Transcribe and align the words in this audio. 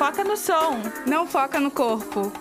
Foca 0.00 0.24
no 0.24 0.34
som, 0.34 0.80
não 1.06 1.26
foca 1.26 1.60
no 1.60 1.70
corpo. 1.70 2.32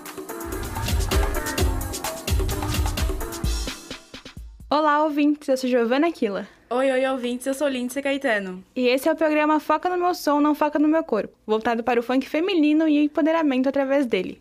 Olá, 4.69 5.03
ouvintes, 5.03 5.49
eu 5.49 5.57
sou 5.57 5.69
Giovana 5.69 6.07
Aquila. 6.07 6.47
Oi, 6.69 6.89
oi, 6.89 7.05
ouvintes, 7.07 7.45
eu 7.47 7.53
sou 7.53 7.67
Lindsay 7.67 8.01
Caetano. 8.01 8.63
E 8.73 8.87
esse 8.87 9.09
é 9.09 9.11
o 9.11 9.15
programa 9.15 9.59
Foca 9.59 9.89
no 9.89 9.97
Meu 9.97 10.15
Som, 10.15 10.39
Não 10.39 10.55
Foca 10.55 10.79
no 10.79 10.87
Meu 10.87 11.03
Corpo, 11.03 11.35
voltado 11.45 11.83
para 11.83 11.99
o 11.99 12.03
funk 12.03 12.29
feminino 12.29 12.87
e 12.87 13.01
o 13.01 13.03
empoderamento 13.03 13.67
através 13.67 14.05
dele. 14.05 14.39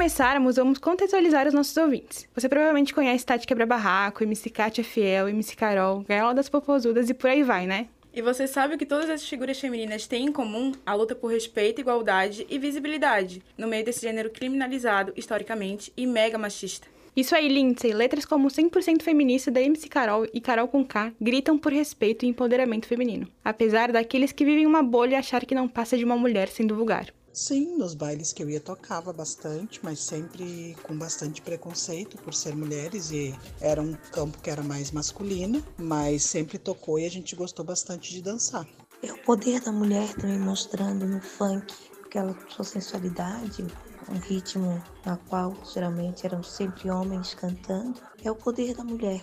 Começarmos, 0.00 0.56
vamos 0.56 0.78
contextualizar 0.78 1.46
os 1.46 1.52
nossos 1.52 1.76
ouvintes. 1.76 2.26
Você 2.34 2.48
provavelmente 2.48 2.94
conhece 2.94 3.26
Tati 3.26 3.46
Quebra 3.46 3.66
Barraco, 3.66 4.24
MC 4.24 4.48
Katia 4.48 4.82
Fiel, 4.82 5.28
MC 5.28 5.54
Carol, 5.54 6.02
Gaiola 6.08 6.32
das 6.32 6.48
Popozudas 6.48 7.10
e 7.10 7.12
por 7.12 7.28
aí 7.28 7.42
vai, 7.42 7.66
né? 7.66 7.86
E 8.10 8.22
você 8.22 8.46
sabe 8.46 8.74
o 8.74 8.78
que 8.78 8.86
todas 8.86 9.10
essas 9.10 9.28
figuras 9.28 9.60
femininas 9.60 10.06
têm 10.06 10.24
em 10.24 10.32
comum? 10.32 10.72
A 10.86 10.94
luta 10.94 11.14
por 11.14 11.30
respeito, 11.30 11.82
igualdade 11.82 12.46
e 12.48 12.58
visibilidade, 12.58 13.42
no 13.58 13.68
meio 13.68 13.84
desse 13.84 14.00
gênero 14.00 14.30
criminalizado, 14.30 15.12
historicamente, 15.18 15.92
e 15.94 16.06
mega 16.06 16.38
machista. 16.38 16.88
Isso 17.14 17.34
aí, 17.34 17.48
Lindsay. 17.48 17.92
Letras 17.92 18.24
como 18.24 18.48
100% 18.48 19.02
feminista 19.02 19.50
da 19.50 19.60
MC 19.60 19.86
Carol 19.86 20.26
e 20.32 20.40
Carol 20.40 20.66
com 20.66 20.82
K 20.82 21.12
gritam 21.20 21.58
por 21.58 21.74
respeito 21.74 22.24
e 22.24 22.28
empoderamento 22.28 22.86
feminino, 22.86 23.28
apesar 23.44 23.92
daqueles 23.92 24.32
que 24.32 24.46
vivem 24.46 24.64
uma 24.64 24.82
bolha 24.82 25.18
achar 25.18 25.44
que 25.44 25.54
não 25.54 25.68
passa 25.68 25.98
de 25.98 26.04
uma 26.06 26.16
mulher 26.16 26.48
sendo 26.48 26.74
vulgar. 26.74 27.12
Sim, 27.32 27.76
nos 27.76 27.94
bailes 27.94 28.32
que 28.32 28.42
eu 28.42 28.50
ia 28.50 28.60
tocava 28.60 29.12
bastante, 29.12 29.78
mas 29.82 30.00
sempre 30.00 30.76
com 30.82 30.96
bastante 30.98 31.40
preconceito 31.40 32.18
por 32.18 32.34
ser 32.34 32.56
mulheres 32.56 33.12
e 33.12 33.32
era 33.60 33.80
um 33.80 33.94
campo 34.12 34.40
que 34.42 34.50
era 34.50 34.62
mais 34.62 34.90
masculino, 34.90 35.64
mas 35.78 36.24
sempre 36.24 36.58
tocou 36.58 36.98
e 36.98 37.06
a 37.06 37.10
gente 37.10 37.36
gostou 37.36 37.64
bastante 37.64 38.12
de 38.12 38.20
dançar. 38.20 38.66
É 39.02 39.12
o 39.12 39.18
poder 39.18 39.60
da 39.60 39.70
mulher 39.70 40.12
também 40.14 40.38
mostrando 40.38 41.06
no 41.06 41.20
funk 41.20 41.72
aquela 42.04 42.36
sua 42.48 42.64
sensualidade, 42.64 43.64
um 44.08 44.18
ritmo 44.18 44.82
na 45.06 45.16
qual 45.16 45.56
geralmente 45.72 46.26
eram 46.26 46.42
sempre 46.42 46.90
homens 46.90 47.32
cantando. 47.32 48.00
É 48.24 48.30
o 48.30 48.34
poder 48.34 48.74
da 48.74 48.82
mulher. 48.82 49.22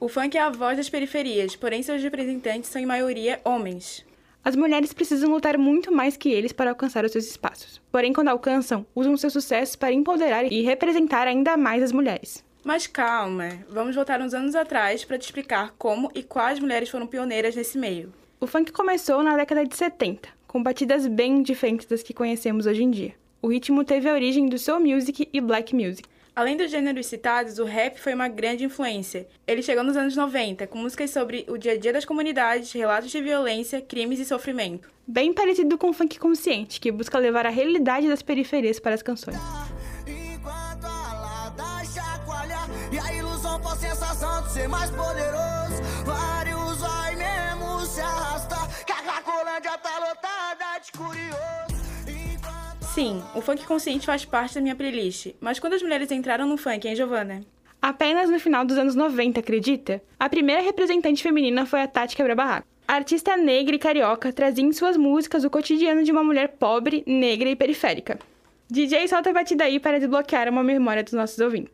O 0.00 0.08
funk 0.08 0.36
é 0.36 0.40
a 0.40 0.50
voz 0.50 0.78
das 0.78 0.88
periferias, 0.88 1.54
porém 1.54 1.82
seus 1.82 2.02
representantes 2.02 2.70
são 2.70 2.80
em 2.80 2.86
maioria 2.86 3.40
homens. 3.44 4.04
As 4.46 4.54
mulheres 4.54 4.92
precisam 4.92 5.28
lutar 5.32 5.58
muito 5.58 5.90
mais 5.90 6.16
que 6.16 6.28
eles 6.28 6.52
para 6.52 6.70
alcançar 6.70 7.04
os 7.04 7.10
seus 7.10 7.26
espaços. 7.26 7.82
Porém, 7.90 8.12
quando 8.12 8.28
alcançam, 8.28 8.86
usam 8.94 9.16
seus 9.16 9.32
sucessos 9.32 9.74
para 9.74 9.92
empoderar 9.92 10.44
e 10.44 10.62
representar 10.62 11.26
ainda 11.26 11.56
mais 11.56 11.82
as 11.82 11.90
mulheres. 11.90 12.44
Mas 12.62 12.86
calma, 12.86 13.58
vamos 13.68 13.96
voltar 13.96 14.20
uns 14.20 14.32
anos 14.32 14.54
atrás 14.54 15.04
para 15.04 15.18
te 15.18 15.22
explicar 15.22 15.74
como 15.76 16.12
e 16.14 16.22
quais 16.22 16.60
mulheres 16.60 16.88
foram 16.88 17.08
pioneiras 17.08 17.56
nesse 17.56 17.76
meio. 17.76 18.14
O 18.38 18.46
funk 18.46 18.70
começou 18.70 19.20
na 19.20 19.36
década 19.36 19.66
de 19.66 19.74
70, 19.74 20.28
com 20.46 20.62
batidas 20.62 21.08
bem 21.08 21.42
diferentes 21.42 21.88
das 21.88 22.04
que 22.04 22.14
conhecemos 22.14 22.66
hoje 22.66 22.84
em 22.84 22.90
dia. 22.92 23.14
O 23.42 23.48
ritmo 23.48 23.82
teve 23.82 24.08
a 24.08 24.14
origem 24.14 24.46
do 24.46 24.60
soul 24.60 24.78
music 24.78 25.28
e 25.32 25.40
black 25.40 25.74
music. 25.74 26.08
Além 26.36 26.54
dos 26.54 26.70
gêneros 26.70 27.06
citados, 27.06 27.58
o 27.58 27.64
rap 27.64 27.98
foi 27.98 28.12
uma 28.12 28.28
grande 28.28 28.62
influência. 28.62 29.26
Ele 29.46 29.62
chegou 29.62 29.82
nos 29.82 29.96
anos 29.96 30.14
90, 30.14 30.66
com 30.66 30.76
músicas 30.76 31.10
sobre 31.10 31.46
o 31.48 31.56
dia 31.56 31.72
a 31.72 31.78
dia 31.78 31.94
das 31.94 32.04
comunidades, 32.04 32.70
relatos 32.72 33.10
de 33.10 33.22
violência, 33.22 33.80
crimes 33.80 34.20
e 34.20 34.24
sofrimento. 34.26 34.90
Bem 35.08 35.32
parecido 35.32 35.78
com 35.78 35.88
o 35.88 35.92
funk 35.94 36.18
consciente, 36.18 36.78
que 36.78 36.92
busca 36.92 37.16
levar 37.16 37.46
a 37.46 37.48
realidade 37.48 38.06
das 38.06 38.20
periferias 38.20 38.78
para 38.78 38.94
as 38.94 39.00
canções. 39.00 39.38
E 42.92 42.98
a 42.98 43.14
ilusão 43.14 43.58
com 43.58 43.68
a 43.70 43.76
sensação 43.76 44.42
de 44.42 44.52
ser 44.52 44.68
mais 44.68 44.90
poderoso. 44.90 45.65
Sim, 52.96 53.22
o 53.34 53.42
funk 53.42 53.66
consciente 53.66 54.06
faz 54.06 54.24
parte 54.24 54.54
da 54.54 54.60
minha 54.62 54.74
playlist, 54.74 55.34
mas 55.38 55.58
quando 55.58 55.74
as 55.74 55.82
mulheres 55.82 56.10
entraram 56.10 56.46
no 56.46 56.56
funk, 56.56 56.88
hein, 56.88 56.96
Giovana? 56.96 57.44
Apenas 57.82 58.30
no 58.30 58.40
final 58.40 58.64
dos 58.64 58.78
anos 58.78 58.94
90, 58.94 59.38
acredita? 59.38 60.02
A 60.18 60.30
primeira 60.30 60.62
representante 60.62 61.22
feminina 61.22 61.66
foi 61.66 61.82
a 61.82 61.86
Tati 61.86 62.16
Quebra-Barraco. 62.16 62.66
Artista 62.88 63.36
negra 63.36 63.76
e 63.76 63.78
carioca 63.78 64.32
trazia 64.32 64.64
em 64.64 64.72
suas 64.72 64.96
músicas 64.96 65.44
o 65.44 65.50
cotidiano 65.50 66.04
de 66.04 66.10
uma 66.10 66.24
mulher 66.24 66.56
pobre, 66.58 67.04
negra 67.06 67.50
e 67.50 67.54
periférica. 67.54 68.18
DJ 68.70 69.06
solta 69.08 69.28
a 69.28 69.34
batida 69.34 69.64
aí 69.64 69.78
para 69.78 69.98
desbloquear 70.00 70.48
uma 70.48 70.64
memória 70.64 71.04
dos 71.04 71.12
nossos 71.12 71.38
ouvintes. 71.38 71.70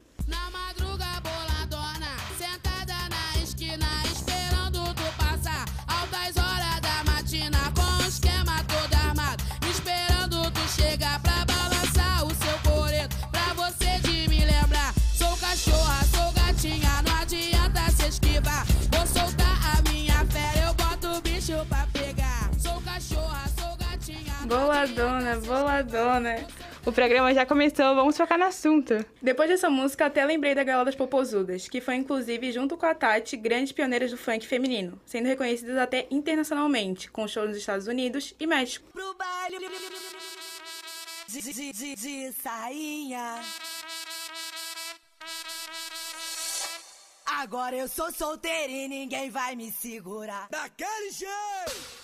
Boladona, 24.53 25.41
boladona. 25.41 26.47
O 26.85 26.93
programa 26.93 27.33
já 27.33 27.47
começou, 27.47 27.95
vamos 27.95 28.15
focar 28.15 28.39
no 28.39 28.45
assunto. 28.45 29.03
Depois 29.23 29.49
dessa 29.49 29.71
música, 29.71 30.05
até 30.05 30.23
lembrei 30.27 30.55
da 30.55 30.63
Gaiola 30.63 30.85
das 30.85 30.95
Popozudas, 30.95 31.69
que 31.69 31.81
foi 31.81 31.95
inclusive, 31.95 32.53
junto 32.53 32.77
com 32.77 32.85
a 32.85 32.95
Tati, 32.95 33.35
grandes 33.35 33.73
pioneiras 33.73 34.11
do 34.11 34.19
funk 34.19 34.47
feminino, 34.47 35.01
sendo 35.07 35.27
reconhecidas 35.27 35.79
até 35.79 36.07
internacionalmente, 36.11 37.11
com 37.11 37.27
shows 37.27 37.49
nos 37.49 37.57
Estados 37.57 37.87
Unidos 37.87 38.35
e 38.39 38.47
México. 38.47 38.87
Pro 38.93 39.15
baile 39.15 39.59
de, 41.29 41.41
de, 41.41 41.73
de, 41.73 41.95
de 41.95 42.33
sainha. 42.33 43.41
Agora 47.25 47.75
eu 47.75 47.89
sou 47.89 48.13
solteira 48.13 48.71
e 48.71 48.87
ninguém 48.87 49.31
vai 49.31 49.57
me 49.57 49.73
segurar. 49.73 50.47
Daquele 50.51 51.11
jeito! 51.11 52.02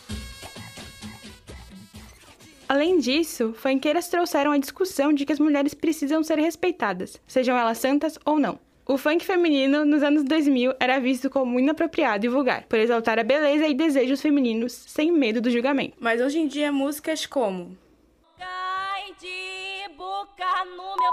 Além 2.69 2.99
disso, 2.99 3.55
funkeiras 3.55 4.09
trouxeram 4.09 4.53
a 4.53 4.59
discussão 4.59 5.11
de 5.11 5.25
que 5.25 5.33
as 5.33 5.39
mulheres 5.39 5.73
precisam 5.73 6.23
ser 6.23 6.39
respeitadas, 6.39 7.19
sejam 7.27 7.57
elas 7.57 7.79
santas 7.79 8.19
ou 8.27 8.39
não. 8.39 8.61
O 8.85 8.99
funk 8.99 9.25
feminino, 9.25 9.87
nos 9.87 10.03
anos 10.03 10.23
2000, 10.23 10.75
era 10.79 11.01
visto 11.01 11.31
como 11.31 11.59
inapropriado 11.59 12.27
e 12.27 12.29
vulgar, 12.29 12.65
por 12.65 12.79
exaltar 12.79 13.19
a 13.19 13.25
beleza 13.25 13.67
e 13.67 13.73
desejos 13.73 14.21
femininos 14.21 14.73
sem 14.73 15.11
medo 15.11 15.41
do 15.41 15.51
julgamento. 15.51 15.97
Mas 15.99 16.21
hoje 16.21 16.41
em 16.41 16.47
dia, 16.47 16.71
músicas 16.71 17.25
como. 17.25 17.75
Cai 18.39 19.15
de 19.19 19.95
boca 19.97 20.65
no 20.77 20.95
meu. 21.01 21.13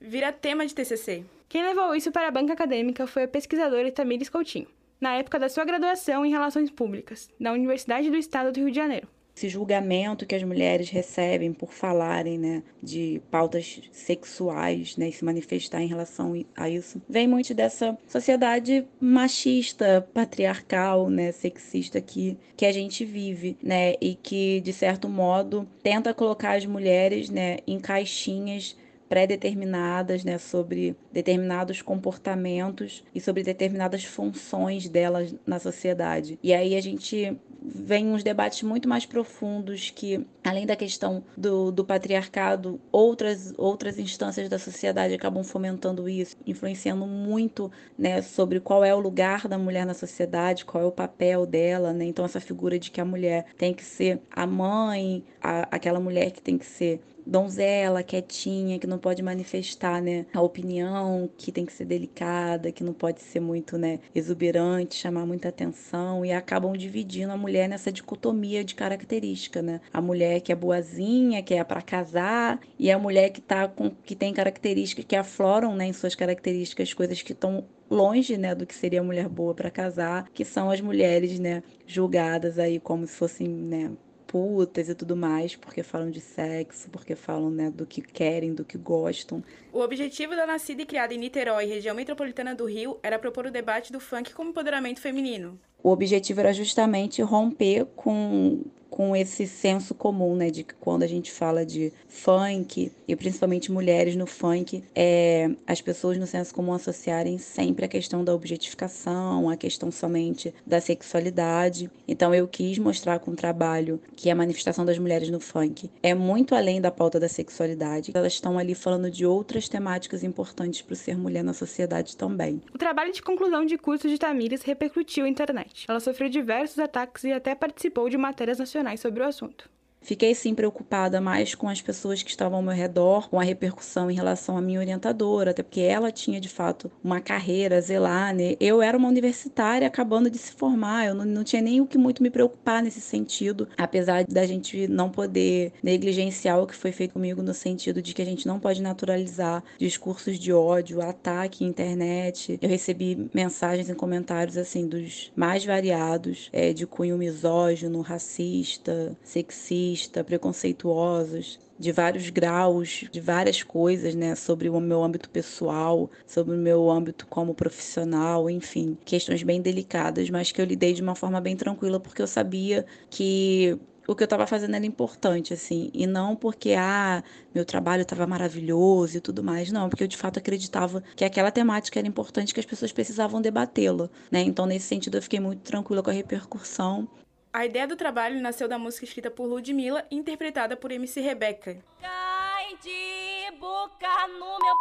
vira 0.00 0.30
tema 0.30 0.64
de 0.64 0.72
TCC. 0.72 1.24
Quem 1.48 1.64
levou 1.64 1.96
isso 1.96 2.12
para 2.12 2.28
a 2.28 2.32
banca 2.32 2.52
acadêmica 2.52 3.08
foi 3.08 3.24
a 3.24 3.28
pesquisadora 3.28 3.90
Tamires 3.90 4.28
Coutinho, 4.28 4.68
na 5.00 5.14
época 5.14 5.36
da 5.36 5.48
sua 5.48 5.64
graduação 5.64 6.24
em 6.24 6.30
Relações 6.30 6.70
Públicas, 6.70 7.28
da 7.40 7.52
Universidade 7.52 8.08
do 8.08 8.16
Estado 8.16 8.52
do 8.52 8.60
Rio 8.60 8.70
de 8.70 8.76
Janeiro 8.76 9.15
esse 9.36 9.50
julgamento 9.50 10.24
que 10.24 10.34
as 10.34 10.42
mulheres 10.42 10.88
recebem 10.88 11.52
por 11.52 11.70
falarem 11.70 12.38
né, 12.38 12.62
de 12.82 13.20
pautas 13.30 13.82
sexuais 13.92 14.96
né, 14.96 15.10
e 15.10 15.12
se 15.12 15.22
manifestar 15.24 15.82
em 15.82 15.86
relação 15.86 16.32
a 16.56 16.70
isso, 16.70 17.02
vem 17.06 17.28
muito 17.28 17.52
dessa 17.52 17.98
sociedade 18.08 18.86
machista, 18.98 20.08
patriarcal, 20.14 21.10
né, 21.10 21.32
sexista 21.32 22.00
que, 22.00 22.38
que 22.56 22.64
a 22.64 22.72
gente 22.72 23.04
vive, 23.04 23.58
né, 23.62 23.94
e 24.00 24.14
que, 24.14 24.62
de 24.62 24.72
certo 24.72 25.06
modo, 25.06 25.68
tenta 25.82 26.14
colocar 26.14 26.56
as 26.56 26.64
mulheres 26.64 27.28
né, 27.28 27.58
em 27.66 27.78
caixinhas 27.78 28.74
pré-determinadas, 29.06 30.24
né, 30.24 30.38
sobre 30.38 30.96
determinados 31.12 31.82
comportamentos 31.82 33.04
e 33.14 33.20
sobre 33.20 33.42
determinadas 33.42 34.02
funções 34.04 34.88
delas 34.88 35.34
na 35.46 35.58
sociedade. 35.58 36.38
E 36.42 36.52
aí 36.52 36.74
a 36.74 36.80
gente 36.80 37.36
vem 37.66 38.08
uns 38.08 38.22
debates 38.22 38.62
muito 38.62 38.88
mais 38.88 39.04
profundos 39.04 39.90
que, 39.90 40.24
além 40.44 40.64
da 40.64 40.76
questão 40.76 41.24
do, 41.36 41.72
do 41.72 41.84
patriarcado, 41.84 42.80
outras, 42.92 43.52
outras 43.56 43.98
instâncias 43.98 44.48
da 44.48 44.58
sociedade 44.58 45.14
acabam 45.14 45.42
fomentando 45.42 46.08
isso, 46.08 46.36
influenciando 46.46 47.06
muito 47.06 47.70
né, 47.98 48.22
sobre 48.22 48.60
qual 48.60 48.84
é 48.84 48.94
o 48.94 49.00
lugar 49.00 49.48
da 49.48 49.58
mulher 49.58 49.84
na 49.84 49.94
sociedade, 49.94 50.64
qual 50.64 50.84
é 50.84 50.86
o 50.86 50.92
papel 50.92 51.44
dela. 51.44 51.92
Né? 51.92 52.04
Então, 52.04 52.24
essa 52.24 52.40
figura 52.40 52.78
de 52.78 52.90
que 52.90 53.00
a 53.00 53.04
mulher 53.04 53.46
tem 53.58 53.74
que 53.74 53.84
ser 53.84 54.20
a 54.30 54.46
mãe, 54.46 55.24
a, 55.40 55.62
aquela 55.74 55.98
mulher 55.98 56.30
que 56.30 56.40
tem 56.40 56.56
que 56.56 56.66
ser 56.66 57.00
donzela, 57.26 58.02
quietinha, 58.02 58.78
que 58.78 58.86
não 58.86 58.98
pode 58.98 59.22
manifestar, 59.22 60.00
né, 60.00 60.26
a 60.32 60.40
opinião, 60.40 61.28
que 61.36 61.50
tem 61.50 61.66
que 61.66 61.72
ser 61.72 61.84
delicada, 61.84 62.70
que 62.70 62.84
não 62.84 62.92
pode 62.92 63.20
ser 63.20 63.40
muito, 63.40 63.76
né, 63.76 63.98
exuberante, 64.14 64.94
chamar 64.94 65.26
muita 65.26 65.48
atenção 65.48 66.24
e 66.24 66.32
acabam 66.32 66.72
dividindo 66.74 67.32
a 67.32 67.36
mulher 67.36 67.55
mulher 67.56 67.68
nessa 67.68 67.90
dicotomia 67.90 68.62
de 68.62 68.74
característica, 68.74 69.62
né? 69.62 69.80
A 69.90 70.00
mulher 70.00 70.40
que 70.40 70.52
é 70.52 70.54
boazinha, 70.54 71.42
que 71.42 71.54
é 71.54 71.64
para 71.64 71.80
casar, 71.80 72.60
e 72.78 72.90
a 72.90 72.98
mulher 72.98 73.30
que 73.30 73.40
tá 73.40 73.66
com 73.66 73.90
que 74.04 74.14
tem 74.14 74.34
características 74.34 75.06
que 75.06 75.16
afloram, 75.16 75.74
né, 75.74 75.86
em 75.86 75.92
suas 75.92 76.14
características 76.14 76.92
coisas 76.92 77.22
que 77.22 77.32
estão 77.32 77.66
longe, 77.90 78.36
né, 78.36 78.54
do 78.54 78.66
que 78.66 78.74
seria 78.74 79.02
mulher 79.02 79.28
boa 79.28 79.54
para 79.54 79.70
casar, 79.70 80.28
que 80.34 80.44
são 80.44 80.70
as 80.70 80.80
mulheres, 80.80 81.38
né, 81.38 81.62
julgadas 81.86 82.58
aí 82.58 82.78
como 82.78 83.06
se 83.06 83.14
fossem, 83.14 83.48
né, 83.48 83.90
putas 84.26 84.88
e 84.88 84.94
tudo 84.94 85.16
mais, 85.16 85.54
porque 85.56 85.82
falam 85.82 86.10
de 86.10 86.20
sexo, 86.20 86.90
porque 86.90 87.14
falam, 87.14 87.48
né, 87.48 87.70
do 87.70 87.86
que 87.86 88.02
querem, 88.02 88.52
do 88.52 88.64
que 88.64 88.76
gostam. 88.76 89.42
O 89.72 89.80
objetivo 89.80 90.34
da 90.34 90.46
nascida 90.46 90.82
e 90.82 90.86
criada 90.86 91.14
em 91.14 91.18
Niterói, 91.18 91.64
região 91.64 91.94
metropolitana 91.94 92.54
do 92.54 92.64
Rio, 92.66 92.98
era 93.02 93.18
propor 93.18 93.46
o 93.46 93.50
debate 93.50 93.92
do 93.92 94.00
funk 94.00 94.34
como 94.34 94.50
empoderamento 94.50 95.00
feminino. 95.00 95.58
O 95.86 95.90
objetivo 95.90 96.40
era 96.40 96.52
justamente 96.52 97.22
romper 97.22 97.84
com 97.94 98.60
com 98.96 99.14
esse 99.14 99.46
senso 99.46 99.94
comum, 99.94 100.34
né, 100.34 100.50
de 100.50 100.64
que 100.64 100.72
quando 100.74 101.02
a 101.02 101.06
gente 101.06 101.30
fala 101.30 101.66
de 101.66 101.92
funk, 102.08 102.90
e 103.06 103.14
principalmente 103.14 103.70
mulheres 103.70 104.16
no 104.16 104.26
funk, 104.26 104.82
é, 104.94 105.50
as 105.66 105.82
pessoas 105.82 106.16
no 106.16 106.26
senso 106.26 106.54
comum 106.54 106.72
associarem 106.72 107.36
sempre 107.36 107.84
a 107.84 107.88
questão 107.88 108.24
da 108.24 108.34
objetificação, 108.34 109.50
a 109.50 109.56
questão 109.56 109.90
somente 109.90 110.54
da 110.66 110.80
sexualidade. 110.80 111.90
Então 112.08 112.34
eu 112.34 112.48
quis 112.48 112.78
mostrar 112.78 113.18
com 113.18 113.32
o 113.32 113.36
trabalho 113.36 114.00
que 114.16 114.30
a 114.30 114.34
manifestação 114.34 114.82
das 114.82 114.98
mulheres 114.98 115.28
no 115.28 115.40
funk 115.40 115.90
é 116.02 116.14
muito 116.14 116.54
além 116.54 116.80
da 116.80 116.90
pauta 116.90 117.20
da 117.20 117.28
sexualidade. 117.28 118.12
Elas 118.14 118.32
estão 118.32 118.58
ali 118.58 118.74
falando 118.74 119.10
de 119.10 119.26
outras 119.26 119.68
temáticas 119.68 120.24
importantes 120.24 120.80
para 120.80 120.94
o 120.94 120.96
ser 120.96 121.18
mulher 121.18 121.44
na 121.44 121.52
sociedade 121.52 122.16
também. 122.16 122.62
O 122.72 122.78
trabalho 122.78 123.12
de 123.12 123.20
conclusão 123.20 123.66
de 123.66 123.76
curso 123.76 124.08
de 124.08 124.16
Tamires 124.16 124.62
repercutiu 124.62 125.24
na 125.24 125.28
internet. 125.28 125.75
Ela 125.88 126.00
sofreu 126.00 126.28
diversos 126.28 126.78
ataques 126.78 127.24
e 127.24 127.32
até 127.32 127.54
participou 127.54 128.08
de 128.08 128.16
matérias 128.16 128.58
nacionais 128.58 129.00
sobre 129.00 129.22
o 129.22 129.26
assunto. 129.26 129.68
Fiquei 130.00 130.34
sim 130.34 130.54
preocupada 130.54 131.20
mais 131.20 131.54
com 131.54 131.68
as 131.68 131.82
pessoas 131.82 132.22
que 132.22 132.30
estavam 132.30 132.58
ao 132.58 132.62
meu 132.62 132.74
redor, 132.74 133.28
com 133.28 133.40
a 133.40 133.42
repercussão 133.42 134.10
em 134.10 134.14
relação 134.14 134.56
à 134.56 134.60
minha 134.60 134.78
orientadora, 134.78 135.50
até 135.50 135.62
porque 135.62 135.80
ela 135.80 136.12
tinha 136.12 136.40
de 136.40 136.48
fato 136.48 136.90
uma 137.02 137.20
carreira, 137.20 137.80
zelar, 137.80 138.34
né? 138.34 138.54
Eu 138.60 138.80
era 138.80 138.96
uma 138.96 139.08
universitária 139.08 139.86
acabando 139.86 140.30
de 140.30 140.38
se 140.38 140.52
formar, 140.52 141.06
eu 141.06 141.14
não, 141.14 141.24
não 141.24 141.42
tinha 141.42 141.60
nem 141.60 141.80
o 141.80 141.86
que 141.86 141.98
muito 141.98 142.22
me 142.22 142.30
preocupar 142.30 142.82
nesse 142.82 143.00
sentido, 143.00 143.68
apesar 143.76 144.24
da 144.24 144.46
gente 144.46 144.86
não 144.86 145.10
poder 145.10 145.72
negligenciar 145.82 146.60
o 146.60 146.66
que 146.66 146.76
foi 146.76 146.92
feito 146.92 147.14
comigo 147.14 147.42
no 147.42 147.52
sentido 147.52 148.00
de 148.00 148.14
que 148.14 148.22
a 148.22 148.26
gente 148.26 148.46
não 148.46 148.60
pode 148.60 148.80
naturalizar 148.80 149.64
discursos 149.76 150.38
de 150.38 150.52
ódio, 150.52 151.02
ataque 151.02 151.64
internet. 151.64 152.58
Eu 152.62 152.68
recebi 152.68 153.28
mensagens 153.34 153.90
em 153.90 153.94
comentários 153.94 154.56
assim 154.56 154.86
dos 154.86 155.32
mais 155.34 155.64
variados, 155.64 156.48
é, 156.52 156.72
de 156.72 156.86
cunho 156.86 157.18
misógino, 157.18 158.00
racista, 158.02 159.16
sexista 159.24 159.85
racista, 159.86 160.24
preconceituosos, 160.24 161.58
de 161.78 161.92
vários 161.92 162.30
graus, 162.30 163.04
de 163.10 163.20
várias 163.20 163.62
coisas, 163.62 164.14
né, 164.14 164.34
sobre 164.34 164.68
o 164.68 164.80
meu 164.80 165.02
âmbito 165.02 165.28
pessoal, 165.30 166.10
sobre 166.26 166.54
o 166.54 166.58
meu 166.58 166.90
âmbito 166.90 167.26
como 167.26 167.54
profissional, 167.54 168.48
enfim, 168.48 168.96
questões 169.04 169.42
bem 169.42 169.60
delicadas, 169.60 170.30
mas 170.30 170.50
que 170.50 170.60
eu 170.60 170.64
lidei 170.64 170.92
de 170.92 171.02
uma 171.02 171.14
forma 171.14 171.40
bem 171.40 171.56
tranquila 171.56 172.00
porque 172.00 172.22
eu 172.22 172.26
sabia 172.26 172.84
que 173.10 173.78
o 174.08 174.14
que 174.14 174.22
eu 174.22 174.26
estava 174.26 174.46
fazendo 174.46 174.76
era 174.76 174.86
importante, 174.86 175.52
assim, 175.52 175.90
e 175.92 176.06
não 176.06 176.36
porque, 176.36 176.74
ah, 176.78 177.22
meu 177.52 177.64
trabalho 177.64 178.02
estava 178.02 178.24
maravilhoso 178.26 179.18
e 179.18 179.20
tudo 179.20 179.42
mais, 179.42 179.70
não, 179.72 179.88
porque 179.88 180.04
eu 180.04 180.08
de 180.08 180.16
fato 180.16 180.38
acreditava 180.38 181.02
que 181.16 181.24
aquela 181.24 181.50
temática 181.50 181.98
era 181.98 182.06
importante, 182.06 182.54
que 182.54 182.60
as 182.60 182.66
pessoas 182.66 182.92
precisavam 182.92 183.40
debatê-la, 183.42 184.08
né? 184.30 184.42
Então, 184.42 184.64
nesse 184.64 184.86
sentido, 184.86 185.16
eu 185.18 185.22
fiquei 185.22 185.40
muito 185.40 185.60
tranquila 185.60 186.02
com 186.04 186.10
a 186.10 186.12
repercussão 186.12 187.08
a 187.56 187.64
ideia 187.64 187.86
do 187.86 187.96
trabalho 187.96 188.38
nasceu 188.38 188.68
da 188.68 188.78
música 188.78 189.06
escrita 189.06 189.30
por 189.30 189.46
Ludmilla 189.46 190.04
e 190.10 190.16
interpretada 190.16 190.76
por 190.76 190.92
MC 190.92 191.22
Rebeca. 191.22 191.78
Cai 192.02 192.76
de 192.82 193.58
boca 193.58 194.28
no 194.28 194.58
meu 194.62 194.76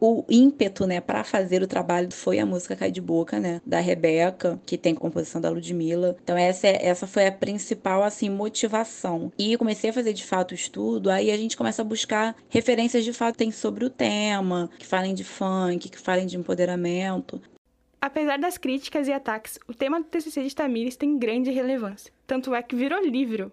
o 0.00 0.24
ímpeto, 0.28 0.86
né, 0.86 1.00
para 1.00 1.24
fazer 1.24 1.62
o 1.62 1.66
trabalho 1.66 2.12
foi 2.12 2.38
a 2.38 2.44
música 2.44 2.76
Cai 2.76 2.90
de 2.90 3.00
Boca, 3.00 3.38
né, 3.40 3.60
da 3.64 3.80
Rebeca, 3.80 4.60
que 4.66 4.76
tem 4.76 4.94
composição 4.94 5.40
da 5.40 5.48
Ludmilla. 5.48 6.16
Então 6.22 6.36
essa 6.36 6.66
é, 6.66 6.86
essa 6.86 7.06
foi 7.06 7.26
a 7.26 7.32
principal 7.32 8.02
assim 8.02 8.28
motivação. 8.28 9.32
E 9.38 9.56
comecei 9.56 9.90
a 9.90 9.92
fazer 9.92 10.12
de 10.12 10.24
fato 10.24 10.50
o 10.52 10.54
estudo, 10.54 11.10
aí 11.10 11.30
a 11.30 11.36
gente 11.36 11.56
começa 11.56 11.80
a 11.80 11.84
buscar 11.84 12.36
referências 12.48 13.04
de 13.04 13.12
fato 13.12 13.36
tem 13.36 13.50
sobre 13.50 13.84
o 13.84 13.90
tema, 13.90 14.68
que 14.78 14.86
falem 14.86 15.14
de 15.14 15.24
funk, 15.24 15.88
que 15.88 15.98
falem 15.98 16.26
de 16.26 16.36
empoderamento. 16.36 17.40
Apesar 18.04 18.38
das 18.38 18.58
críticas 18.58 19.08
e 19.08 19.12
ataques, 19.14 19.58
o 19.66 19.72
tema 19.72 19.98
do 19.98 20.04
TCC 20.04 20.42
de 20.42 20.54
Tamires 20.54 20.94
tem 20.94 21.16
grande 21.16 21.50
relevância. 21.50 22.12
Tanto 22.26 22.54
é 22.54 22.62
que 22.62 22.76
virou 22.76 23.02
livro 23.02 23.50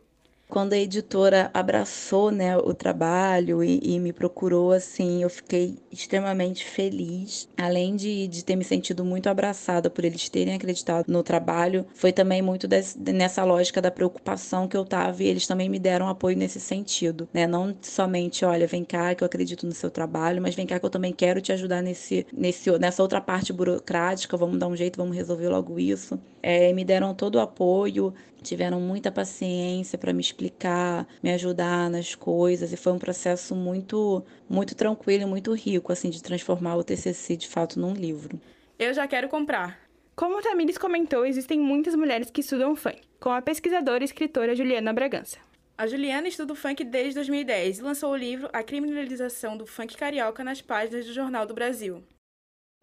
quando 0.51 0.74
a 0.74 0.77
editora 0.77 1.50
abraçou 1.53 2.30
né, 2.30 2.57
o 2.57 2.74
trabalho 2.74 3.63
e, 3.63 3.80
e, 3.81 3.98
me 4.00 4.12
procurou, 4.12 4.74
assim, 4.74 5.24
eu 5.24 5.30
fiquei 5.30 5.77
extremamente 5.89 6.65
feliz. 6.65 7.48
Além 7.57 7.95
de, 7.95 8.27
de 8.27 8.44
ter 8.44 8.57
me 8.57 8.65
sentido 8.65 9.06
muito 9.06 9.27
abraçada 9.27 9.89
por 9.89 10.03
eles 10.03 10.27
terem 10.27 10.53
acreditado 10.53 11.06
no 11.07 11.24
trabalho, 11.24 11.86
foi 11.95 12.12
também 12.12 12.42
muito 12.42 12.68
desse, 12.68 13.00
nessa 13.00 13.45
lógica 13.45 13.81
da 13.81 13.89
preocupação 13.89 14.68
que 14.68 14.75
eu 14.75 14.83
tava 14.83 15.24
e 15.24 15.27
eles 15.27 15.48
também 15.48 15.69
me 15.69 15.80
deram 15.80 16.09
apoio 16.09 16.36
nesse 16.36 16.59
sentido, 16.59 17.30
né? 17.33 17.48
Não 17.48 17.74
somente, 17.81 18.44
olha, 18.44 18.68
vem 18.68 18.83
cá 18.83 19.15
que 19.15 19.24
eu 19.24 19.25
acredito 19.27 19.65
no 19.65 19.71
seu 19.71 19.89
trabalho, 19.89 20.42
mas 20.42 20.53
vem 20.53 20.68
cá 20.68 20.77
que 20.77 20.86
eu 20.86 20.89
também 20.89 21.13
quero 21.13 21.39
te 21.39 21.53
ajudar 21.53 21.81
nesse, 21.81 22.27
nesse, 22.33 22.69
nessa 22.77 23.01
outra 23.01 23.21
parte 23.21 23.53
burocrática, 23.53 24.36
vamos 24.36 24.59
dar 24.59 24.68
um 24.68 24.75
jeito, 24.75 24.98
vamos 24.98 25.15
resolver 25.15 25.48
logo 25.48 25.80
isso. 25.80 26.19
É, 26.42 26.74
me 26.74 26.84
deram 26.84 27.14
todo 27.14 27.36
o 27.36 27.40
apoio, 27.40 28.14
tiveram 28.42 28.80
muita 28.80 29.12
paciência 29.12 29.98
para 29.98 30.14
me 30.14 30.22
explicar, 30.22 31.08
me 31.22 31.32
ajudar 31.32 31.90
nas 31.90 32.16
coisas 32.16 32.74
e 32.74 32.78
foi 32.78 32.94
um 32.94 33.00
processo 33.00 33.56
muito 33.56 34.24
muito 34.50 34.76
tranquilo 34.76 35.24
e 35.24 35.26
muito 35.26 35.54
rico 35.54 35.92
assim 35.92 36.10
de 36.10 36.22
transformar 36.22 36.76
o 36.76 36.84
TCC 36.84 37.38
de 37.38 37.48
fato 37.48 37.80
num 37.80 37.94
livro. 37.94 38.40
Eu 38.80 38.94
já 38.94 39.08
quero 39.08 39.30
comprar. 39.30 39.80
Como 40.16 40.38
o 40.38 40.42
Tamires 40.42 40.78
comentou, 40.78 41.26
existem 41.26 41.60
muitas 41.60 41.96
mulheres 41.96 42.30
que 42.30 42.42
estudam 42.42 42.76
funk, 42.76 43.02
como 43.20 43.36
a 43.36 43.42
pesquisadora 43.42 44.04
e 44.04 44.06
escritora 44.06 44.56
Juliana 44.56 44.92
Bragança. 44.92 45.38
A 45.78 45.88
Juliana 45.88 46.28
estuda 46.28 46.54
o 46.54 46.56
funk 46.56 46.84
desde 46.84 47.16
2010 47.16 47.80
e 47.80 47.82
lançou 47.82 48.12
o 48.12 48.16
livro 48.16 48.50
A 48.54 48.62
Criminalização 48.62 49.58
do 49.58 49.66
Funk 49.66 49.98
Carioca 49.98 50.44
nas 50.44 50.62
páginas 50.62 51.08
do 51.08 51.14
Jornal 51.14 51.46
do 51.46 51.56
Brasil. 51.56 52.04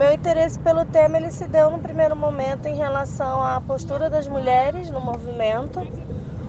Meu 0.01 0.13
interesse 0.13 0.57
pelo 0.61 0.85
tema 0.85 1.17
ele 1.17 1.33
se 1.33 1.49
deu 1.49 1.73
no 1.73 1.81
primeiro 1.81 2.15
momento 2.15 2.67
em 2.67 2.77
relação 2.77 3.43
à 3.43 3.61
postura 3.61 4.09
das 4.09 4.29
mulheres 4.29 4.89
no 4.91 5.01
movimento, 5.01 5.85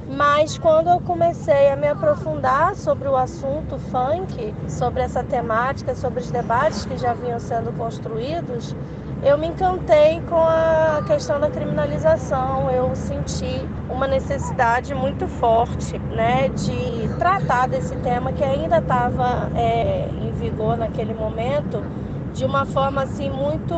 mas 0.07 0.55
quando 0.59 0.91
eu 0.91 0.99
comecei 1.01 1.71
a 1.71 1.75
me 1.75 1.87
aprofundar 1.87 2.75
sobre 2.75 3.07
o 3.07 3.15
assunto 3.15 3.79
funk, 3.89 4.53
sobre 4.67 5.01
essa 5.01 5.23
temática, 5.23 5.95
sobre 5.95 6.19
os 6.19 6.29
debates 6.29 6.85
que 6.85 6.95
já 6.95 7.15
vinham 7.15 7.39
sendo 7.39 7.75
construídos, 7.75 8.75
eu 9.23 9.35
me 9.35 9.47
encantei 9.47 10.21
com 10.29 10.43
a 10.43 11.01
questão 11.07 11.39
da 11.39 11.49
criminalização. 11.49 12.69
Eu 12.69 12.95
senti 12.95 13.67
uma 13.89 14.05
necessidade 14.05 14.93
muito 14.93 15.27
forte, 15.27 15.97
né, 15.97 16.49
de 16.49 17.09
tratar 17.17 17.67
desse 17.67 17.95
tema 17.95 18.31
que 18.31 18.43
ainda 18.43 18.77
estava 18.77 19.49
é, 19.55 20.07
em 20.07 20.31
vigor 20.33 20.77
naquele 20.77 21.15
momento 21.15 21.83
de 22.39 22.45
uma 22.45 22.65
forma 22.65 23.03
assim 23.03 23.29
muito 23.29 23.75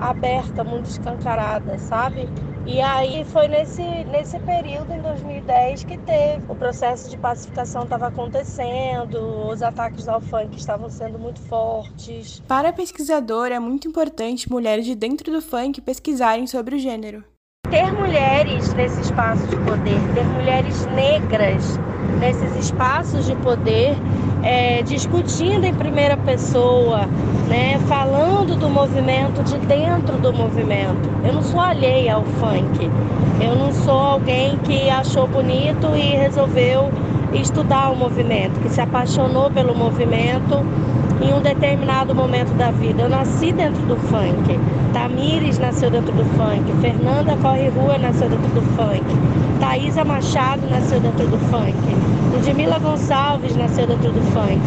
aberta, 0.00 0.64
muito 0.64 0.86
escancarada, 0.86 1.78
sabe? 1.78 2.28
E 2.66 2.80
aí 2.80 3.24
foi 3.26 3.46
nesse, 3.46 3.80
nesse 4.06 4.40
período, 4.40 4.92
em 4.92 5.00
2010, 5.00 5.84
que 5.84 5.96
teve 5.98 6.42
o 6.48 6.56
processo 6.56 7.08
de 7.08 7.16
pacificação 7.16 7.84
estava 7.84 8.08
acontecendo, 8.08 9.48
os 9.48 9.62
ataques 9.62 10.08
ao 10.08 10.20
funk 10.20 10.56
estavam 10.56 10.90
sendo 10.90 11.16
muito 11.16 11.40
fortes. 11.42 12.42
Para 12.48 12.70
a 12.70 12.72
pesquisadora, 12.72 13.54
é 13.54 13.60
muito 13.60 13.86
importante 13.86 14.50
mulheres 14.50 14.84
de 14.84 14.96
dentro 14.96 15.30
do 15.30 15.40
funk 15.40 15.80
pesquisarem 15.80 16.48
sobre 16.48 16.74
o 16.74 16.78
gênero. 16.80 17.22
Ter 17.70 17.92
mulheres 17.92 18.74
nesse 18.74 19.00
espaço 19.00 19.46
de 19.46 19.56
poder, 19.58 20.00
ter 20.12 20.24
mulheres 20.24 20.86
negras 20.86 21.78
nesses 22.18 22.56
espaços 22.56 23.26
de 23.26 23.36
poder, 23.36 23.94
é, 24.42 24.82
discutindo 24.82 25.64
em 25.64 25.74
primeira 25.74 26.16
pessoa, 26.16 27.06
né, 27.48 27.78
falando 27.88 28.56
do 28.56 28.68
movimento 28.68 29.42
de 29.42 29.58
dentro 29.66 30.16
do 30.18 30.32
movimento. 30.32 31.08
Eu 31.24 31.34
não 31.34 31.42
sou 31.42 31.60
alheia 31.60 32.14
ao 32.14 32.24
funk, 32.24 32.90
eu 33.40 33.56
não 33.56 33.72
sou 33.72 33.98
alguém 33.98 34.56
que 34.58 34.88
achou 34.90 35.26
bonito 35.26 35.94
e 35.96 36.16
resolveu 36.16 36.90
estudar 37.32 37.90
o 37.90 37.96
movimento, 37.96 38.60
que 38.60 38.68
se 38.68 38.80
apaixonou 38.80 39.50
pelo 39.50 39.74
movimento 39.74 40.64
em 41.20 41.32
um 41.32 41.40
determinado 41.40 42.14
momento 42.14 42.54
da 42.56 42.70
vida. 42.70 43.02
Eu 43.02 43.08
nasci 43.08 43.52
dentro 43.52 43.82
do 43.86 43.96
funk. 43.96 44.58
Tamires 44.92 45.58
nasceu 45.58 45.90
dentro 45.90 46.12
do 46.12 46.24
funk. 46.36 46.72
Fernanda 46.80 47.36
Corre 47.36 47.68
Rua 47.68 47.98
nasceu 47.98 48.28
dentro 48.28 48.48
do 48.48 48.62
funk. 48.76 49.04
Thaisa 49.76 50.06
Machado 50.06 50.66
nasceu 50.70 50.98
dentro 50.98 51.26
do 51.26 51.38
funk. 51.50 51.76
Ludmila 52.32 52.78
Gonçalves 52.78 53.54
nasceu 53.54 53.86
dentro 53.86 54.10
do 54.10 54.22
funk. 54.32 54.58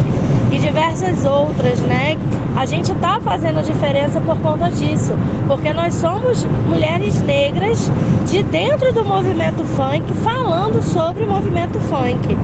e 0.52 0.58
diversas 0.58 1.24
outras, 1.24 1.80
né? 1.80 2.16
A 2.56 2.64
gente 2.64 2.92
está 2.92 3.20
fazendo 3.20 3.60
diferença 3.60 4.20
por 4.20 4.36
conta 4.38 4.70
disso, 4.70 5.12
porque 5.48 5.72
nós 5.72 5.94
somos 5.94 6.44
mulheres 6.68 7.20
negras 7.22 7.90
de 8.28 8.42
dentro 8.44 8.92
do 8.92 9.04
movimento 9.04 9.64
funk, 9.64 10.04
falando 10.22 10.80
sobre 10.80 11.24
o 11.24 11.28
movimento 11.28 11.80
funk. 11.80 12.36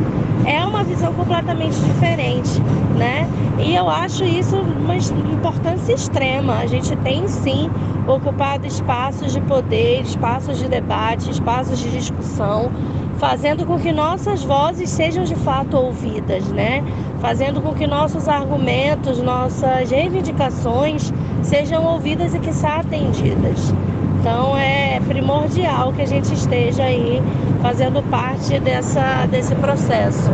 É 0.47 0.65
uma 0.65 0.85
visão 0.85 1.13
completamente 1.13 1.77
diferente, 1.81 2.61
né? 2.97 3.29
E 3.59 3.75
eu 3.75 3.89
acho 3.89 4.25
isso 4.25 4.57
uma 4.57 4.97
importância 4.97 5.93
extrema. 5.93 6.59
A 6.59 6.67
gente 6.67 6.95
tem 6.97 7.27
sim 7.27 7.71
ocupado 8.07 8.67
espaços 8.67 9.33
de 9.33 9.41
poder, 9.41 10.03
espaços 10.03 10.59
de 10.59 10.69
debate, 10.69 11.31
espaços 11.31 11.79
de 11.79 11.91
discussão 11.91 12.71
fazendo 13.19 13.65
com 13.65 13.79
que 13.79 13.93
nossas 13.93 14.45
vozes 14.45 14.91
sejam 14.91 15.25
de 15.25 15.35
fato 15.37 15.77
ouvidas, 15.77 16.47
né? 16.49 16.85
Fazendo 17.21 17.63
com 17.63 17.75
que 17.75 17.87
nossos 17.87 18.29
argumentos, 18.29 19.23
nossas 19.23 19.91
reivindicações 19.91 21.13
sejam 21.43 21.85
ouvidas 21.85 22.35
e 22.35 22.39
que 22.39 22.53
sejam 22.53 22.81
atendidas. 22.81 23.73
Então 24.21 24.57
é 24.57 25.01
primordial 25.07 25.93
que 25.93 26.03
a 26.03 26.07
gente 26.07 26.33
esteja 26.33 26.85
aí 26.85 27.23
fazendo 27.67 28.01
parte 28.09 28.61
dessa, 28.61 29.27
desse 29.27 29.53
processo. 29.57 30.31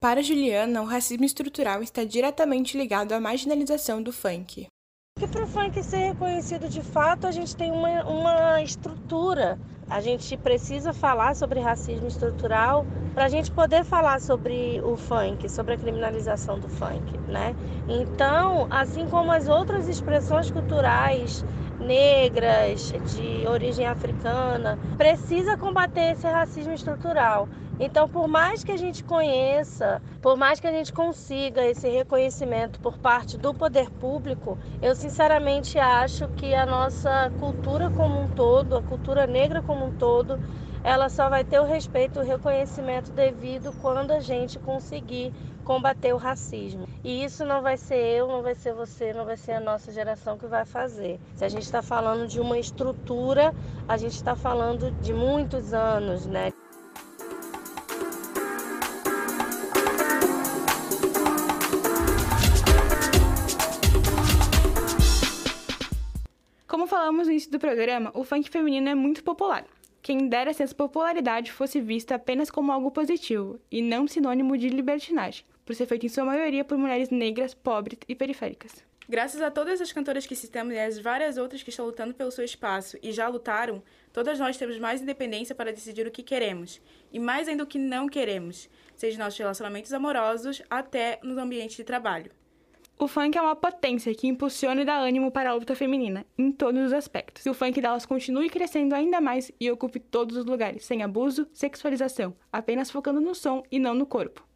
Para 0.00 0.22
Juliana, 0.22 0.80
o 0.80 0.84
racismo 0.84 1.24
estrutural 1.24 1.82
está 1.82 2.04
diretamente 2.04 2.78
ligado 2.78 3.10
à 3.10 3.18
marginalização 3.18 4.00
do 4.00 4.12
funk. 4.12 4.68
Que 5.18 5.26
para 5.26 5.42
o 5.42 5.46
funk 5.48 5.82
ser 5.82 6.12
reconhecido 6.12 6.68
de 6.68 6.80
fato, 6.80 7.26
a 7.26 7.32
gente 7.32 7.56
tem 7.56 7.72
uma, 7.72 8.04
uma 8.04 8.62
estrutura 8.62 9.58
a 9.88 10.00
gente 10.00 10.36
precisa 10.38 10.92
falar 10.92 11.36
sobre 11.36 11.60
racismo 11.60 12.06
estrutural 12.06 12.86
para 13.12 13.26
a 13.26 13.28
gente 13.28 13.50
poder 13.50 13.84
falar 13.84 14.20
sobre 14.20 14.80
o 14.82 14.96
funk, 14.96 15.48
sobre 15.48 15.74
a 15.74 15.76
criminalização 15.76 16.58
do 16.58 16.68
funk, 16.68 17.18
né? 17.28 17.54
Então, 17.88 18.66
assim 18.70 19.06
como 19.06 19.30
as 19.30 19.46
outras 19.46 19.88
expressões 19.88 20.50
culturais 20.50 21.44
negras, 21.84 22.92
de 23.14 23.46
origem 23.46 23.86
africana, 23.86 24.78
precisa 24.96 25.56
combater 25.56 26.12
esse 26.12 26.26
racismo 26.26 26.72
estrutural. 26.72 27.48
Então, 27.78 28.08
por 28.08 28.28
mais 28.28 28.62
que 28.62 28.70
a 28.70 28.76
gente 28.76 29.02
conheça, 29.02 30.00
por 30.22 30.36
mais 30.36 30.60
que 30.60 30.66
a 30.66 30.70
gente 30.70 30.92
consiga 30.92 31.64
esse 31.64 31.88
reconhecimento 31.88 32.78
por 32.80 32.98
parte 32.98 33.36
do 33.36 33.52
poder 33.52 33.90
público, 33.90 34.56
eu 34.80 34.94
sinceramente 34.94 35.76
acho 35.78 36.28
que 36.28 36.54
a 36.54 36.64
nossa 36.64 37.32
cultura 37.38 37.90
como 37.90 38.20
um 38.20 38.28
todo, 38.28 38.76
a 38.76 38.82
cultura 38.82 39.26
negra 39.26 39.60
como 39.60 39.86
um 39.86 39.92
todo, 39.92 40.38
ela 40.84 41.08
só 41.08 41.30
vai 41.30 41.42
ter 41.42 41.58
o 41.58 41.64
respeito, 41.64 42.20
o 42.20 42.22
reconhecimento 42.22 43.10
devido 43.10 43.72
quando 43.80 44.10
a 44.10 44.20
gente 44.20 44.58
conseguir 44.58 45.32
combater 45.64 46.12
o 46.12 46.18
racismo. 46.18 46.86
E 47.02 47.24
isso 47.24 47.42
não 47.42 47.62
vai 47.62 47.78
ser 47.78 47.96
eu, 47.96 48.28
não 48.28 48.42
vai 48.42 48.54
ser 48.54 48.74
você, 48.74 49.14
não 49.14 49.24
vai 49.24 49.38
ser 49.38 49.52
a 49.52 49.60
nossa 49.60 49.90
geração 49.90 50.36
que 50.36 50.46
vai 50.46 50.66
fazer. 50.66 51.18
Se 51.34 51.42
a 51.42 51.48
gente 51.48 51.62
está 51.62 51.80
falando 51.80 52.28
de 52.28 52.38
uma 52.38 52.58
estrutura, 52.58 53.54
a 53.88 53.96
gente 53.96 54.12
está 54.12 54.36
falando 54.36 54.90
de 55.00 55.14
muitos 55.14 55.72
anos, 55.72 56.26
né? 56.26 56.52
Como 66.68 66.86
falamos 66.86 67.26
no 67.26 67.32
início 67.32 67.50
do 67.50 67.58
programa, 67.58 68.10
o 68.12 68.22
funk 68.22 68.50
feminino 68.50 68.90
é 68.90 68.94
muito 68.94 69.24
popular. 69.24 69.64
Quem 70.04 70.28
dera 70.28 70.52
se 70.52 70.62
essa 70.62 70.74
popularidade 70.74 71.50
fosse 71.50 71.80
vista 71.80 72.16
apenas 72.16 72.50
como 72.50 72.70
algo 72.70 72.90
positivo 72.90 73.58
e 73.70 73.80
não 73.80 74.06
sinônimo 74.06 74.54
de 74.58 74.68
libertinagem, 74.68 75.46
por 75.64 75.74
ser 75.74 75.86
feito 75.86 76.04
em 76.04 76.10
sua 76.10 76.26
maioria 76.26 76.62
por 76.62 76.76
mulheres 76.76 77.08
negras, 77.08 77.54
pobres 77.54 77.98
e 78.06 78.14
periféricas. 78.14 78.84
Graças 79.08 79.40
a 79.40 79.50
todas 79.50 79.80
as 79.80 79.92
cantoras 79.92 80.26
que 80.26 80.36
citamos 80.36 80.74
e 80.74 80.78
as 80.78 80.98
várias 80.98 81.38
outras 81.38 81.62
que 81.62 81.70
estão 81.70 81.86
lutando 81.86 82.12
pelo 82.12 82.30
seu 82.30 82.44
espaço 82.44 82.98
e 83.02 83.12
já 83.12 83.26
lutaram, 83.28 83.82
todas 84.12 84.38
nós 84.38 84.58
temos 84.58 84.78
mais 84.78 85.00
independência 85.00 85.54
para 85.54 85.72
decidir 85.72 86.06
o 86.06 86.10
que 86.10 86.22
queremos 86.22 86.82
e 87.10 87.18
mais 87.18 87.48
ainda 87.48 87.64
o 87.64 87.66
que 87.66 87.78
não 87.78 88.06
queremos, 88.06 88.68
seja 88.94 89.18
nossos 89.18 89.38
relacionamentos 89.38 89.94
amorosos 89.94 90.60
até 90.68 91.18
no 91.22 91.40
ambiente 91.40 91.78
de 91.78 91.84
trabalho. 91.84 92.30
O 92.96 93.08
funk 93.08 93.36
é 93.36 93.42
uma 93.42 93.56
potência 93.56 94.14
que 94.14 94.28
impulsiona 94.28 94.82
e 94.82 94.84
dá 94.84 94.96
ânimo 94.96 95.30
para 95.30 95.50
a 95.50 95.54
luta 95.54 95.74
feminina, 95.74 96.24
em 96.38 96.52
todos 96.52 96.80
os 96.86 96.92
aspectos. 96.92 97.44
E 97.44 97.50
o 97.50 97.54
funk 97.54 97.80
delas 97.80 98.06
continue 98.06 98.48
crescendo 98.48 98.94
ainda 98.94 99.20
mais 99.20 99.50
e 99.60 99.68
ocupe 99.70 99.98
todos 99.98 100.36
os 100.36 100.44
lugares, 100.44 100.84
sem 100.84 101.02
abuso, 101.02 101.48
sexualização, 101.52 102.36
apenas 102.52 102.90
focando 102.90 103.20
no 103.20 103.34
som 103.34 103.64
e 103.70 103.80
não 103.80 103.94
no 103.94 104.06
corpo. 104.06 104.46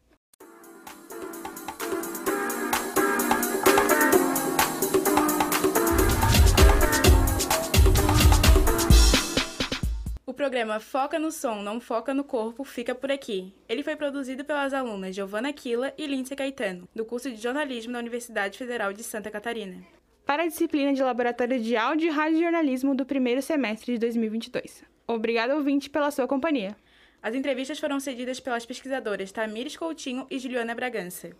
O 10.29 10.33
programa 10.33 10.79
Foca 10.79 11.17
no 11.17 11.31
Som, 11.31 11.63
Não 11.63 11.79
Foca 11.79 12.13
no 12.13 12.23
Corpo 12.23 12.63
fica 12.63 12.93
por 12.93 13.11
aqui. 13.11 13.51
Ele 13.67 13.81
foi 13.81 13.95
produzido 13.95 14.45
pelas 14.45 14.75
alunas 14.75 15.15
Giovana 15.15 15.51
Quila 15.51 15.91
e 15.97 16.05
Lindsay 16.05 16.37
Caetano, 16.37 16.87
do 16.93 17.03
curso 17.03 17.31
de 17.31 17.37
jornalismo 17.37 17.93
da 17.93 17.97
Universidade 17.97 18.55
Federal 18.55 18.93
de 18.93 19.01
Santa 19.01 19.31
Catarina. 19.31 19.83
Para 20.27 20.43
a 20.43 20.45
disciplina 20.47 20.93
de 20.93 21.01
Laboratório 21.01 21.59
de 21.59 21.75
Áudio 21.75 22.09
e 22.09 22.11
Radiojornalismo 22.11 22.93
do 22.93 23.07
primeiro 23.07 23.41
semestre 23.41 23.93
de 23.93 23.97
2022. 23.97 24.83
Obrigada, 25.07 25.55
ouvinte, 25.55 25.89
pela 25.89 26.11
sua 26.11 26.27
companhia. 26.27 26.77
As 27.23 27.33
entrevistas 27.33 27.79
foram 27.79 27.99
cedidas 27.99 28.39
pelas 28.39 28.67
pesquisadoras 28.67 29.31
Tamires 29.31 29.75
Coutinho 29.75 30.27
e 30.29 30.37
Juliana 30.37 30.75
Bragança. 30.75 31.31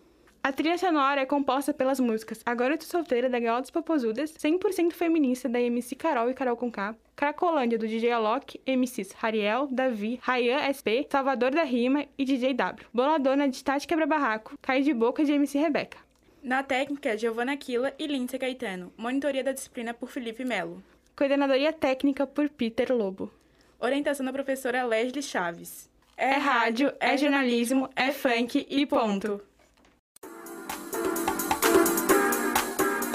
A 0.42 0.52
trilha 0.52 0.78
sonora 0.78 1.20
é 1.20 1.26
composta 1.26 1.74
pelas 1.74 2.00
músicas 2.00 2.40
Agora 2.46 2.72
Eu 2.72 2.78
Tô 2.78 2.86
Solteira, 2.86 3.28
da 3.28 3.38
Galotas 3.38 3.70
Popozudas, 3.70 4.32
100% 4.32 4.92
feminista, 4.94 5.48
da 5.48 5.60
MC 5.60 5.94
Carol 5.94 6.30
e 6.30 6.34
Carol 6.34 6.56
Conká, 6.56 6.96
Cracolândia, 7.20 7.76
do 7.76 7.86
DJ 7.86 8.12
Alok, 8.12 8.58
MCs 8.66 9.14
Hariel, 9.20 9.68
Davi, 9.70 10.18
Rayan 10.22 10.72
SP, 10.72 11.04
Salvador 11.10 11.50
da 11.50 11.64
Rima 11.64 12.06
e 12.16 12.24
DJ 12.24 12.54
W. 12.54 12.86
Boladona 12.94 13.46
de 13.46 13.62
Tati 13.62 13.86
Quebra 13.86 14.06
Barraco, 14.06 14.56
Cai 14.62 14.80
de 14.80 14.94
Boca 14.94 15.22
de 15.22 15.32
MC 15.32 15.58
Rebeca. 15.58 15.98
Na 16.42 16.62
técnica, 16.62 17.18
Giovana 17.18 17.58
Quila 17.58 17.92
e 17.98 18.06
Lindsay 18.06 18.38
Caetano. 18.38 18.90
Monitoria 18.96 19.44
da 19.44 19.52
disciplina 19.52 19.92
por 19.92 20.08
Felipe 20.08 20.46
Melo. 20.46 20.82
Coordenadoria 21.14 21.74
técnica 21.74 22.26
por 22.26 22.48
Peter 22.48 22.90
Lobo. 22.90 23.30
Orientação 23.78 24.24
da 24.24 24.32
professora 24.32 24.82
Leslie 24.86 25.22
Chaves. 25.22 25.90
É 26.16 26.38
rádio, 26.38 26.90
é 26.98 27.18
jornalismo, 27.18 27.90
é 27.94 28.12
funk 28.12 28.66
e 28.66 28.86
ponto. 28.86 29.42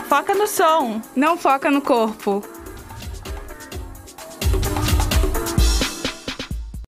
Foca 0.08 0.36
no 0.36 0.46
som, 0.46 1.02
Não 1.16 1.36
foca 1.36 1.72
no 1.72 1.82
corpo. 1.82 2.44